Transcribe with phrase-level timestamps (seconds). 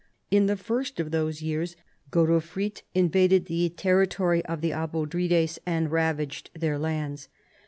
[0.31, 1.75] In the first of those years
[2.09, 7.29] Godofrid invaded the territory of tlie Abodrites and ravaged their lands.